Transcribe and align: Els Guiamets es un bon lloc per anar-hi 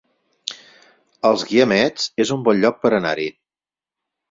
Els 1.29 1.43
Guiamets 1.51 2.09
es 2.27 2.33
un 2.39 2.43
bon 2.49 2.65
lloc 2.65 2.83
per 2.87 2.95
anar-hi 3.03 3.31